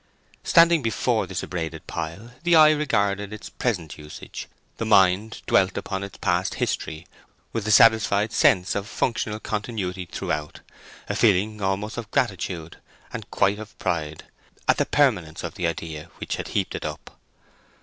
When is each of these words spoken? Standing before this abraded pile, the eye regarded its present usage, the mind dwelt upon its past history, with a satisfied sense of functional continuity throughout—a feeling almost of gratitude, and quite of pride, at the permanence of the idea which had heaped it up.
Standing 0.43 0.81
before 0.81 1.27
this 1.27 1.43
abraded 1.43 1.85
pile, 1.85 2.31
the 2.41 2.55
eye 2.55 2.71
regarded 2.71 3.31
its 3.31 3.51
present 3.51 3.99
usage, 3.99 4.47
the 4.77 4.83
mind 4.87 5.43
dwelt 5.45 5.77
upon 5.77 6.01
its 6.03 6.17
past 6.17 6.55
history, 6.55 7.05
with 7.53 7.67
a 7.67 7.71
satisfied 7.71 8.31
sense 8.33 8.73
of 8.73 8.87
functional 8.87 9.39
continuity 9.39 10.09
throughout—a 10.11 11.15
feeling 11.15 11.61
almost 11.61 11.99
of 11.99 12.09
gratitude, 12.09 12.77
and 13.13 13.29
quite 13.29 13.59
of 13.59 13.77
pride, 13.77 14.23
at 14.67 14.77
the 14.77 14.87
permanence 14.87 15.43
of 15.43 15.53
the 15.53 15.67
idea 15.67 16.09
which 16.17 16.37
had 16.37 16.47
heaped 16.47 16.73
it 16.73 16.83
up. 16.83 17.19